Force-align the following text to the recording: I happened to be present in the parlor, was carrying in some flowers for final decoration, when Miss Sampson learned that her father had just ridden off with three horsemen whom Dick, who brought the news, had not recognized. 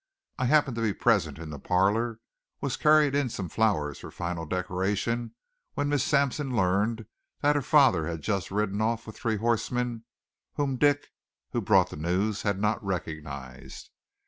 I 0.39 0.45
happened 0.45 0.75
to 0.77 0.81
be 0.81 0.93
present 0.95 1.37
in 1.37 1.51
the 1.51 1.59
parlor, 1.59 2.17
was 2.59 2.75
carrying 2.75 3.13
in 3.13 3.29
some 3.29 3.49
flowers 3.49 3.99
for 3.99 4.09
final 4.09 4.47
decoration, 4.47 5.35
when 5.75 5.89
Miss 5.89 6.03
Sampson 6.03 6.55
learned 6.57 7.05
that 7.41 7.55
her 7.55 7.61
father 7.61 8.07
had 8.07 8.21
just 8.23 8.49
ridden 8.49 8.81
off 8.81 9.05
with 9.05 9.15
three 9.15 9.37
horsemen 9.37 10.05
whom 10.55 10.77
Dick, 10.77 11.09
who 11.51 11.61
brought 11.61 11.91
the 11.91 11.97
news, 11.97 12.41
had 12.41 12.59
not 12.59 12.83
recognized. 12.83 13.91